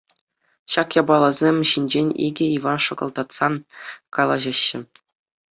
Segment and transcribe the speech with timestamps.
[0.75, 3.47] Ҫак япаласем ҫинчен икӗ Иван шӑкӑлтатса
[4.19, 4.81] калаҫаҫҫӗ.